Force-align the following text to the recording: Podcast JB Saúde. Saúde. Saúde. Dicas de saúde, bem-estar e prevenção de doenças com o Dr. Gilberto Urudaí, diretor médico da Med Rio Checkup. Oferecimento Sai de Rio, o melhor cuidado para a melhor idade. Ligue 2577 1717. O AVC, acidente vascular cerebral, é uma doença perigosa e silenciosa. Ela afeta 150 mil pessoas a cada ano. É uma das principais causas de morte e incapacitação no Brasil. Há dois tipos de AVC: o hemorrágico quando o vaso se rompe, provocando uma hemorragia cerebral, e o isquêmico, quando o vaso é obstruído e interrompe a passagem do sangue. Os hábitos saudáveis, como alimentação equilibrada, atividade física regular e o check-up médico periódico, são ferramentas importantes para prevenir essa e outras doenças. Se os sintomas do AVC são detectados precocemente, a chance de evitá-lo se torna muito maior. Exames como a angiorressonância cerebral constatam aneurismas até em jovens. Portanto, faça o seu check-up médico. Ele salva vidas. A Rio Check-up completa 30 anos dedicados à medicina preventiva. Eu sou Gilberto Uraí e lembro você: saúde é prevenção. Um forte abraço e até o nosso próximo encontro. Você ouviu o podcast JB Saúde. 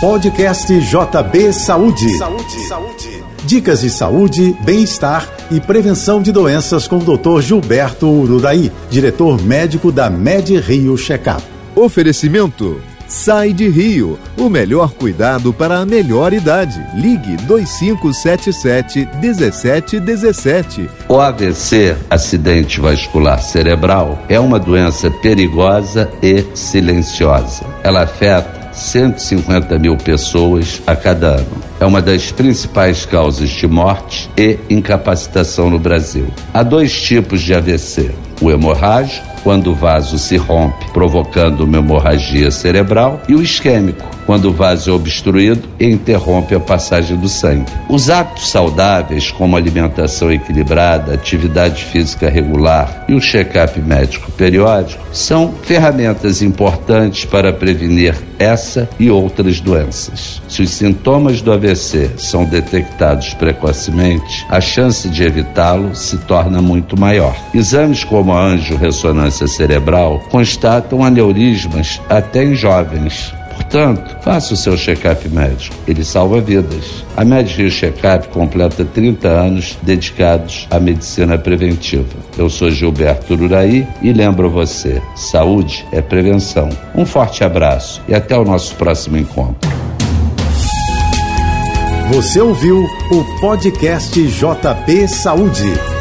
Podcast 0.00 0.72
JB 0.80 1.52
Saúde. 1.52 2.16
Saúde. 2.16 2.60
Saúde. 2.66 3.24
Dicas 3.44 3.82
de 3.82 3.90
saúde, 3.90 4.56
bem-estar 4.64 5.28
e 5.50 5.60
prevenção 5.60 6.22
de 6.22 6.32
doenças 6.32 6.88
com 6.88 6.96
o 6.96 7.18
Dr. 7.18 7.42
Gilberto 7.42 8.08
Urudaí, 8.08 8.72
diretor 8.88 9.38
médico 9.42 9.92
da 9.92 10.08
Med 10.08 10.58
Rio 10.58 10.96
Checkup. 10.96 11.42
Oferecimento 11.76 12.80
Sai 13.06 13.52
de 13.52 13.68
Rio, 13.68 14.18
o 14.38 14.48
melhor 14.48 14.92
cuidado 14.92 15.52
para 15.52 15.80
a 15.80 15.84
melhor 15.84 16.32
idade. 16.32 16.80
Ligue 16.94 17.36
2577 17.38 19.06
1717. 19.20 20.88
O 21.08 21.20
AVC, 21.20 21.94
acidente 22.08 22.80
vascular 22.80 23.42
cerebral, 23.42 24.18
é 24.30 24.40
uma 24.40 24.58
doença 24.60 25.10
perigosa 25.10 26.08
e 26.22 26.46
silenciosa. 26.54 27.66
Ela 27.82 28.04
afeta 28.04 28.59
150 28.80 29.78
mil 29.78 29.96
pessoas 29.96 30.80
a 30.86 30.96
cada 30.96 31.36
ano. 31.36 31.62
É 31.78 31.84
uma 31.84 32.00
das 32.00 32.32
principais 32.32 33.04
causas 33.04 33.50
de 33.50 33.66
morte 33.66 34.30
e 34.36 34.58
incapacitação 34.68 35.70
no 35.70 35.78
Brasil. 35.78 36.26
Há 36.52 36.62
dois 36.62 37.00
tipos 37.00 37.42
de 37.42 37.54
AVC: 37.54 38.10
o 38.40 38.50
hemorrágico 38.50 39.30
quando 39.42 39.70
o 39.70 39.74
vaso 39.74 40.18
se 40.18 40.36
rompe, 40.36 40.90
provocando 40.92 41.62
uma 41.62 41.78
hemorragia 41.78 42.50
cerebral, 42.50 43.20
e 43.28 43.34
o 43.34 43.42
isquêmico, 43.42 44.08
quando 44.26 44.46
o 44.46 44.52
vaso 44.52 44.90
é 44.90 44.92
obstruído 44.92 45.68
e 45.78 45.86
interrompe 45.86 46.54
a 46.54 46.60
passagem 46.60 47.16
do 47.16 47.28
sangue. 47.28 47.70
Os 47.88 48.10
hábitos 48.10 48.48
saudáveis, 48.48 49.30
como 49.30 49.56
alimentação 49.56 50.30
equilibrada, 50.30 51.14
atividade 51.14 51.84
física 51.84 52.28
regular 52.28 53.04
e 53.08 53.14
o 53.14 53.20
check-up 53.20 53.80
médico 53.80 54.30
periódico, 54.32 55.02
são 55.12 55.52
ferramentas 55.62 56.42
importantes 56.42 57.24
para 57.24 57.52
prevenir 57.52 58.14
essa 58.38 58.88
e 58.98 59.10
outras 59.10 59.60
doenças. 59.60 60.40
Se 60.48 60.62
os 60.62 60.70
sintomas 60.70 61.42
do 61.42 61.52
AVC 61.52 62.12
são 62.16 62.44
detectados 62.44 63.34
precocemente, 63.34 64.46
a 64.48 64.60
chance 64.60 65.08
de 65.08 65.24
evitá-lo 65.24 65.94
se 65.94 66.16
torna 66.18 66.62
muito 66.62 66.98
maior. 66.98 67.36
Exames 67.52 68.04
como 68.04 68.29
a 68.32 68.44
angiorressonância 68.44 69.46
cerebral 69.46 70.20
constatam 70.30 71.04
aneurismas 71.04 72.00
até 72.08 72.44
em 72.44 72.54
jovens. 72.54 73.32
Portanto, 73.60 74.16
faça 74.22 74.54
o 74.54 74.56
seu 74.56 74.76
check-up 74.76 75.28
médico. 75.28 75.76
Ele 75.86 76.02
salva 76.02 76.40
vidas. 76.40 77.04
A 77.16 77.22
Rio 77.22 77.70
Check-up 77.70 78.28
completa 78.28 78.84
30 78.84 79.28
anos 79.28 79.78
dedicados 79.82 80.66
à 80.70 80.80
medicina 80.80 81.38
preventiva. 81.38 82.16
Eu 82.36 82.48
sou 82.48 82.70
Gilberto 82.70 83.34
Uraí 83.34 83.86
e 84.02 84.12
lembro 84.12 84.50
você: 84.50 85.00
saúde 85.14 85.86
é 85.92 86.00
prevenção. 86.00 86.68
Um 86.94 87.04
forte 87.06 87.44
abraço 87.44 88.02
e 88.08 88.14
até 88.14 88.36
o 88.36 88.44
nosso 88.44 88.74
próximo 88.74 89.16
encontro. 89.16 89.70
Você 92.12 92.40
ouviu 92.40 92.84
o 93.12 93.40
podcast 93.40 94.20
JB 94.20 95.06
Saúde. 95.06 95.99